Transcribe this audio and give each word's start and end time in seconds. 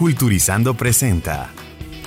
Culturizando 0.00 0.72
presenta 0.72 1.50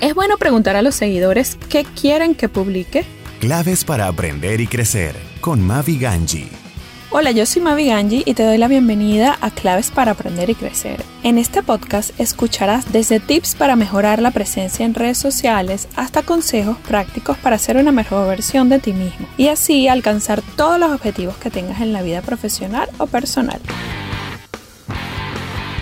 Es 0.02 0.16
bueno 0.16 0.40
preguntar 0.40 0.76
a 0.76 0.82
los 0.82 0.96
seguidores 0.96 1.60
qué 1.70 1.84
quieren 1.84 2.34
que 2.34 2.50
publique. 2.50 3.06
Claves 3.40 3.86
para 3.86 4.08
aprender 4.08 4.62
y 4.62 4.66
crecer 4.66 5.16
con 5.42 5.62
Mavi 5.62 6.00
Ganji. 6.00 6.50
Hola, 7.12 7.30
yo 7.30 7.46
soy 7.46 7.62
Mavi 7.62 7.90
Ganji 7.90 8.24
y 8.26 8.34
te 8.34 8.46
doy 8.46 8.58
la 8.58 8.68
bienvenida 8.68 9.38
a 9.42 9.52
Claves 9.52 9.92
para 9.92 10.14
aprender 10.14 10.50
y 10.50 10.56
crecer. 10.56 11.04
En 11.22 11.38
este 11.38 11.62
podcast 11.62 12.20
escucharás 12.20 12.92
desde 12.92 13.20
tips 13.20 13.54
para 13.54 13.76
mejorar 13.76 14.24
la 14.24 14.32
presencia 14.32 14.88
en 14.88 14.96
redes 14.96 15.20
sociales 15.20 15.88
hasta 15.96 16.24
consejos 16.24 16.78
prácticos 16.88 17.38
para 17.38 17.60
ser 17.60 17.78
una 17.78 17.92
mejor 17.92 18.28
versión 18.28 18.70
de 18.70 18.80
ti 18.80 18.94
mismo 18.94 19.28
y 19.38 19.50
así 19.50 19.88
alcanzar 19.88 20.42
todos 20.56 20.80
los 20.80 20.92
objetivos 20.92 21.38
que 21.38 21.52
tengas 21.52 21.80
en 21.80 21.94
la 21.94 22.02
vida 22.02 22.24
profesional 22.24 22.90
o 22.98 23.06
personal. 23.06 23.62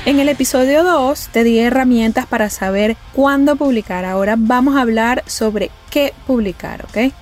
En 0.03 0.19
el 0.19 0.29
episodio 0.29 0.83
2 0.83 1.27
te 1.31 1.43
di 1.43 1.59
herramientas 1.59 2.25
para 2.25 2.49
saber 2.49 2.97
cuándo 3.13 3.55
publicar. 3.55 4.03
Ahora 4.03 4.35
vamos 4.35 4.75
a 4.75 4.81
hablar 4.81 5.23
sobre 5.27 5.69
qué 5.91 6.15
publicar, 6.25 6.85
¿ok? 6.85 7.13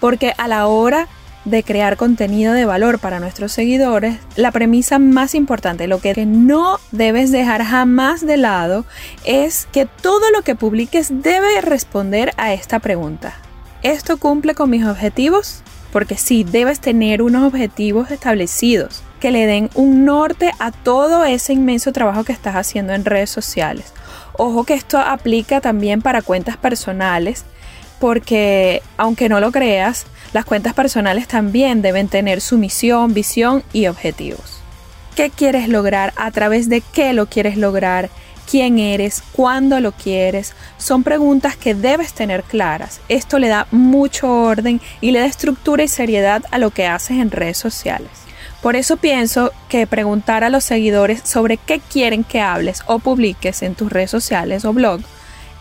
Porque 0.00 0.32
a 0.38 0.48
la 0.48 0.66
hora 0.66 1.08
de 1.44 1.62
crear 1.62 1.98
contenido 1.98 2.54
de 2.54 2.64
valor 2.64 3.00
para 3.00 3.20
nuestros 3.20 3.52
seguidores, 3.52 4.16
la 4.34 4.50
premisa 4.50 4.98
más 4.98 5.34
importante, 5.34 5.88
lo 5.88 6.00
que 6.00 6.24
no 6.24 6.80
debes 6.90 7.32
dejar 7.32 7.62
jamás 7.62 8.24
de 8.24 8.38
lado, 8.38 8.86
es 9.26 9.68
que 9.70 9.84
todo 9.84 10.30
lo 10.30 10.40
que 10.40 10.54
publiques 10.54 11.22
debe 11.22 11.60
responder 11.60 12.32
a 12.38 12.54
esta 12.54 12.78
pregunta. 12.78 13.34
¿Esto 13.82 14.16
cumple 14.16 14.54
con 14.54 14.70
mis 14.70 14.86
objetivos? 14.86 15.62
Porque 15.92 16.16
sí, 16.16 16.44
debes 16.44 16.80
tener 16.80 17.20
unos 17.20 17.44
objetivos 17.44 18.10
establecidos 18.10 19.02
que 19.26 19.32
le 19.32 19.46
den 19.48 19.70
un 19.74 20.04
norte 20.04 20.52
a 20.60 20.70
todo 20.70 21.24
ese 21.24 21.52
inmenso 21.52 21.90
trabajo 21.90 22.22
que 22.22 22.32
estás 22.32 22.54
haciendo 22.54 22.92
en 22.92 23.04
redes 23.04 23.28
sociales. 23.28 23.92
Ojo 24.34 24.62
que 24.62 24.74
esto 24.74 25.00
aplica 25.00 25.60
también 25.60 26.00
para 26.00 26.22
cuentas 26.22 26.56
personales, 26.56 27.44
porque 27.98 28.84
aunque 28.96 29.28
no 29.28 29.40
lo 29.40 29.50
creas, 29.50 30.06
las 30.32 30.44
cuentas 30.44 30.74
personales 30.74 31.26
también 31.26 31.82
deben 31.82 32.06
tener 32.06 32.40
su 32.40 32.56
misión, 32.56 33.14
visión 33.14 33.64
y 33.72 33.88
objetivos. 33.88 34.60
¿Qué 35.16 35.30
quieres 35.30 35.68
lograr? 35.68 36.12
¿A 36.14 36.30
través 36.30 36.68
de 36.68 36.80
qué 36.80 37.12
lo 37.12 37.26
quieres 37.26 37.56
lograr? 37.56 38.10
¿Quién 38.48 38.78
eres? 38.78 39.24
¿Cuándo 39.32 39.80
lo 39.80 39.90
quieres? 39.90 40.54
Son 40.78 41.02
preguntas 41.02 41.56
que 41.56 41.74
debes 41.74 42.12
tener 42.12 42.44
claras. 42.44 43.00
Esto 43.08 43.40
le 43.40 43.48
da 43.48 43.66
mucho 43.72 44.32
orden 44.32 44.80
y 45.00 45.10
le 45.10 45.18
da 45.18 45.26
estructura 45.26 45.82
y 45.82 45.88
seriedad 45.88 46.44
a 46.52 46.58
lo 46.58 46.70
que 46.70 46.86
haces 46.86 47.18
en 47.18 47.32
redes 47.32 47.58
sociales. 47.58 48.26
Por 48.66 48.74
eso 48.74 48.96
pienso 48.96 49.52
que 49.68 49.86
preguntar 49.86 50.42
a 50.42 50.50
los 50.50 50.64
seguidores 50.64 51.20
sobre 51.22 51.56
qué 51.56 51.78
quieren 51.78 52.24
que 52.24 52.40
hables 52.40 52.82
o 52.86 52.98
publiques 52.98 53.62
en 53.62 53.76
tus 53.76 53.92
redes 53.92 54.10
sociales 54.10 54.64
o 54.64 54.72
blog 54.72 55.02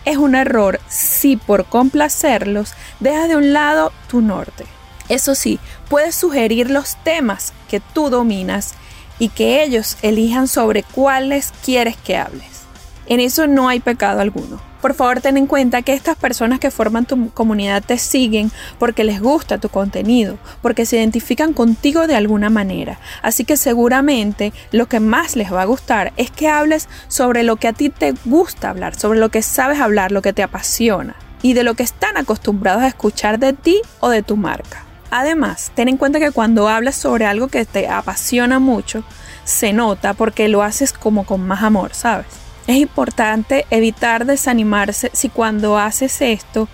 es 0.06 0.18
un 0.18 0.34
error 0.34 0.80
si 0.90 1.38
por 1.38 1.66
complacerlos 1.66 2.74
dejas 3.00 3.30
de 3.30 3.36
un 3.36 3.54
lado 3.54 3.92
tu 4.08 4.22
norte. 4.22 4.66
Eso 5.08 5.36
sí, 5.36 5.60
puedes 5.88 6.16
sugerir 6.16 6.72
los 6.72 6.96
temas 7.04 7.54
que 7.70 7.80
tú 7.80 8.10
dominas 8.10 8.74
y 9.20 9.30
que 9.30 9.62
ellos 9.62 9.98
elijan 10.02 10.48
sobre 10.48 10.82
cuáles 10.82 11.54
quieres 11.64 11.98
que 11.98 12.18
hables. 12.18 12.64
En 13.06 13.20
eso 13.20 13.46
no 13.46 13.70
hay 13.70 13.82
pecado 13.82 14.20
alguno. 14.20 14.60
Por 14.86 14.94
favor, 14.94 15.20
ten 15.20 15.36
en 15.38 15.48
cuenta 15.48 15.82
que 15.82 15.94
estas 15.94 16.16
personas 16.16 16.60
que 16.60 16.70
forman 16.70 17.08
tu 17.08 17.32
comunidad 17.32 17.84
te 17.84 17.98
siguen 17.98 18.52
porque 18.78 19.04
les 19.04 19.20
gusta 19.20 19.58
tu 19.58 19.68
contenido, 19.68 20.38
porque 20.62 20.86
se 20.86 20.98
identifican 20.98 21.54
contigo 21.54 22.06
de 22.06 22.16
alguna 22.16 22.52
manera. 22.52 23.00
Así 23.24 23.46
que 23.46 23.58
seguramente 23.58 24.54
lo 24.72 24.86
que 24.86 25.00
más 25.00 25.36
les 25.36 25.52
va 25.52 25.64
a 25.64 25.66
gustar 25.66 26.14
es 26.18 26.30
que 26.30 26.50
hables 26.50 26.88
sobre 27.08 27.42
lo 27.42 27.56
que 27.56 27.68
a 27.68 27.74
ti 27.74 27.90
te 27.90 28.14
gusta 28.26 28.70
hablar, 28.70 28.94
sobre 28.94 29.18
lo 29.18 29.30
que 29.30 29.42
sabes 29.42 29.80
hablar, 29.80 30.12
lo 30.12 30.22
que 30.22 30.34
te 30.34 30.44
apasiona 30.44 31.16
y 31.42 31.54
de 31.54 31.64
lo 31.64 31.74
que 31.74 31.82
están 31.82 32.16
acostumbrados 32.16 32.84
a 32.84 32.88
escuchar 32.88 33.40
de 33.40 33.54
ti 33.54 33.82
o 34.02 34.10
de 34.10 34.22
tu 34.22 34.38
marca. 34.38 34.84
Además, 35.10 35.72
ten 35.74 35.88
en 35.88 35.98
cuenta 35.98 36.20
que 36.20 36.30
cuando 36.30 36.70
hablas 36.70 36.94
sobre 36.94 37.26
algo 37.26 37.48
que 37.48 37.66
te 37.66 37.88
apasiona 37.88 38.60
mucho, 38.60 39.04
se 39.46 39.74
nota 39.74 40.14
porque 40.14 40.48
lo 40.48 40.62
haces 40.62 40.94
como 40.94 41.26
con 41.26 41.42
más 41.42 41.64
amor, 41.64 41.96
¿sabes? 41.96 42.45
Es 42.68 42.78
importante 42.78 43.66
evitar 43.70 44.26
desanimarse 44.26 45.12
si 45.14 45.30
cuando 45.30 45.78
haces 45.78 46.22
esto 46.22 46.68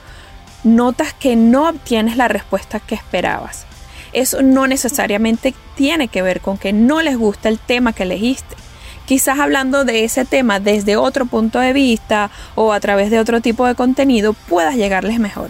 notas 0.63 1.13
que 1.13 1.35
no 1.35 1.68
obtienes 1.68 2.16
la 2.16 2.28
respuesta 2.28 2.79
que 2.79 2.96
esperabas. 2.96 3.66
Eso 4.13 4.41
no 4.41 4.68
necesariamente 4.68 5.53
tiene 5.75 6.07
que 6.07 6.22
ver 6.22 6.41
con 6.41 6.57
que 6.57 6.72
no 6.72 7.02
les 7.02 7.18
gusta 7.18 7.50
el 7.50 7.59
tema 7.59 7.94
que 7.94 8.03
elegiste. 8.03 8.56
Quizás 9.06 9.40
hablando 9.40 9.84
de 9.84 10.06
ese 10.06 10.24
tema 10.24 10.59
desde 10.59 10.96
otro 10.96 11.25
punto 11.25 11.59
de 11.59 11.74
vista 11.74 12.29
o 12.56 12.72
a 12.72 12.79
través 12.79 13.09
de 13.09 13.19
otro 13.19 13.41
tipo 13.41 13.66
de 13.66 13.75
contenido 13.75 14.34
puedas 14.34 14.75
llegarles 14.75 15.19
mejor. 15.19 15.50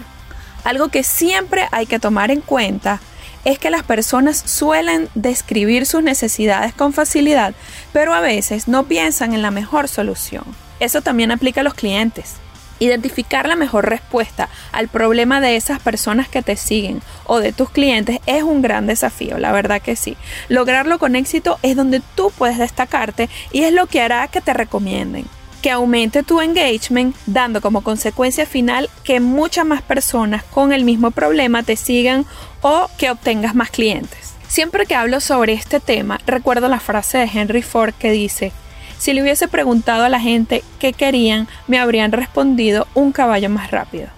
Algo 0.64 0.88
que 0.88 1.04
siempre 1.04 1.68
hay 1.70 1.86
que 1.86 2.00
tomar 2.00 2.30
en 2.30 2.40
cuenta 2.40 3.00
es 3.44 3.58
que 3.58 3.70
las 3.70 3.82
personas 3.82 4.42
suelen 4.44 5.08
describir 5.14 5.86
sus 5.86 6.02
necesidades 6.02 6.72
con 6.74 6.92
facilidad, 6.92 7.54
pero 7.92 8.14
a 8.14 8.20
veces 8.20 8.68
no 8.68 8.84
piensan 8.84 9.34
en 9.34 9.42
la 9.42 9.50
mejor 9.50 9.88
solución. 9.88 10.44
Eso 10.80 11.02
también 11.02 11.30
aplica 11.30 11.60
a 11.60 11.64
los 11.64 11.74
clientes. 11.74 12.34
Identificar 12.78 13.46
la 13.46 13.54
mejor 13.54 13.88
respuesta 13.88 14.48
al 14.72 14.88
problema 14.88 15.40
de 15.40 15.54
esas 15.54 15.80
personas 15.80 16.28
que 16.28 16.42
te 16.42 16.56
siguen 16.56 17.00
o 17.24 17.38
de 17.38 17.52
tus 17.52 17.70
clientes 17.70 18.18
es 18.26 18.42
un 18.42 18.60
gran 18.60 18.86
desafío, 18.86 19.38
la 19.38 19.52
verdad 19.52 19.80
que 19.80 19.94
sí. 19.94 20.16
Lograrlo 20.48 20.98
con 20.98 21.14
éxito 21.14 21.58
es 21.62 21.76
donde 21.76 22.02
tú 22.16 22.32
puedes 22.36 22.58
destacarte 22.58 23.28
y 23.52 23.62
es 23.62 23.72
lo 23.72 23.86
que 23.86 24.00
hará 24.00 24.26
que 24.28 24.40
te 24.40 24.52
recomienden 24.52 25.26
que 25.62 25.70
aumente 25.70 26.24
tu 26.24 26.40
engagement, 26.40 27.16
dando 27.24 27.60
como 27.60 27.82
consecuencia 27.82 28.44
final 28.44 28.90
que 29.04 29.20
muchas 29.20 29.64
más 29.64 29.80
personas 29.80 30.42
con 30.42 30.72
el 30.72 30.84
mismo 30.84 31.12
problema 31.12 31.62
te 31.62 31.76
sigan 31.76 32.26
o 32.60 32.88
que 32.98 33.10
obtengas 33.10 33.54
más 33.54 33.70
clientes. 33.70 34.34
Siempre 34.48 34.84
que 34.84 34.96
hablo 34.96 35.20
sobre 35.20 35.54
este 35.54 35.80
tema, 35.80 36.20
recuerdo 36.26 36.68
la 36.68 36.80
frase 36.80 37.18
de 37.18 37.30
Henry 37.32 37.62
Ford 37.62 37.94
que 37.94 38.10
dice, 38.10 38.52
si 38.98 39.12
le 39.12 39.22
hubiese 39.22 39.48
preguntado 39.48 40.04
a 40.04 40.08
la 40.08 40.20
gente 40.20 40.62
qué 40.78 40.92
querían, 40.92 41.48
me 41.68 41.78
habrían 41.78 42.12
respondido 42.12 42.86
un 42.94 43.12
caballo 43.12 43.48
más 43.48 43.70
rápido. 43.70 44.08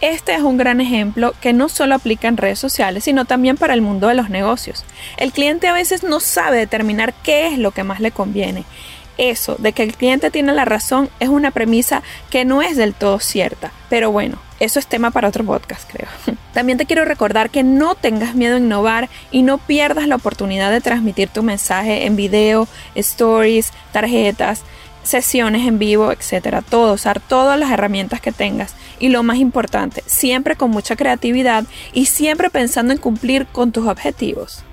Este 0.00 0.34
es 0.34 0.42
un 0.42 0.58
gran 0.58 0.80
ejemplo 0.80 1.34
que 1.40 1.52
no 1.54 1.68
solo 1.68 1.94
aplica 1.94 2.28
en 2.28 2.36
redes 2.36 2.58
sociales, 2.58 3.04
sino 3.04 3.24
también 3.24 3.56
para 3.56 3.72
el 3.72 3.80
mundo 3.80 4.08
de 4.08 4.14
los 4.14 4.28
negocios. 4.28 4.84
El 5.16 5.32
cliente 5.32 5.68
a 5.68 5.72
veces 5.72 6.02
no 6.02 6.20
sabe 6.20 6.58
determinar 6.58 7.14
qué 7.22 7.46
es 7.46 7.58
lo 7.58 7.70
que 7.70 7.84
más 7.84 8.00
le 8.00 8.10
conviene 8.10 8.64
eso 9.18 9.56
de 9.58 9.72
que 9.72 9.82
el 9.82 9.94
cliente 9.94 10.30
tiene 10.30 10.52
la 10.52 10.64
razón 10.64 11.08
es 11.20 11.28
una 11.28 11.50
premisa 11.50 12.02
que 12.30 12.44
no 12.44 12.62
es 12.62 12.76
del 12.76 12.94
todo 12.94 13.18
cierta. 13.20 13.72
Pero 13.88 14.10
bueno, 14.10 14.38
eso 14.60 14.78
es 14.78 14.86
tema 14.86 15.10
para 15.10 15.28
otro 15.28 15.44
podcast, 15.44 15.90
creo. 15.90 16.08
También 16.54 16.78
te 16.78 16.86
quiero 16.86 17.04
recordar 17.04 17.50
que 17.50 17.62
no 17.62 17.94
tengas 17.94 18.34
miedo 18.34 18.56
a 18.56 18.58
innovar 18.58 19.08
y 19.30 19.42
no 19.42 19.58
pierdas 19.58 20.08
la 20.08 20.16
oportunidad 20.16 20.70
de 20.70 20.80
transmitir 20.80 21.28
tu 21.28 21.42
mensaje 21.42 22.06
en 22.06 22.16
video, 22.16 22.66
stories, 22.94 23.72
tarjetas, 23.92 24.62
sesiones 25.02 25.66
en 25.66 25.78
vivo, 25.78 26.12
etcétera. 26.12 26.62
Todo, 26.62 26.94
usar 26.94 27.20
todas 27.20 27.58
las 27.58 27.70
herramientas 27.70 28.20
que 28.20 28.32
tengas. 28.32 28.74
Y 28.98 29.08
lo 29.08 29.22
más 29.22 29.36
importante, 29.36 30.02
siempre 30.06 30.56
con 30.56 30.70
mucha 30.70 30.96
creatividad 30.96 31.64
y 31.92 32.06
siempre 32.06 32.50
pensando 32.50 32.92
en 32.92 32.98
cumplir 32.98 33.46
con 33.46 33.72
tus 33.72 33.86
objetivos. 33.86 34.65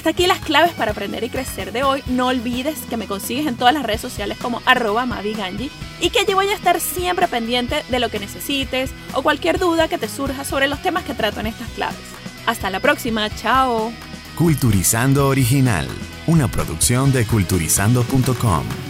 Hasta 0.00 0.10
aquí 0.10 0.26
las 0.26 0.38
claves 0.38 0.72
para 0.72 0.92
aprender 0.92 1.22
y 1.24 1.28
crecer 1.28 1.72
de 1.72 1.82
hoy. 1.82 2.02
No 2.06 2.28
olvides 2.28 2.78
que 2.88 2.96
me 2.96 3.06
consigues 3.06 3.46
en 3.46 3.56
todas 3.56 3.74
las 3.74 3.82
redes 3.82 4.00
sociales 4.00 4.38
como 4.40 4.62
arroba 4.64 5.04
maviganji 5.04 5.70
y 6.00 6.08
que 6.08 6.24
yo 6.26 6.36
voy 6.36 6.48
a 6.48 6.54
estar 6.54 6.80
siempre 6.80 7.28
pendiente 7.28 7.84
de 7.86 7.98
lo 7.98 8.08
que 8.08 8.18
necesites 8.18 8.92
o 9.12 9.20
cualquier 9.20 9.58
duda 9.58 9.88
que 9.88 9.98
te 9.98 10.08
surja 10.08 10.46
sobre 10.46 10.68
los 10.68 10.80
temas 10.80 11.04
que 11.04 11.12
trato 11.12 11.40
en 11.40 11.48
estas 11.48 11.68
claves. 11.72 12.00
Hasta 12.46 12.70
la 12.70 12.80
próxima, 12.80 13.28
chao. 13.28 13.92
Culturizando 14.36 15.28
Original, 15.28 15.86
una 16.26 16.48
producción 16.48 17.12
de 17.12 17.26
culturizando.com. 17.26 18.89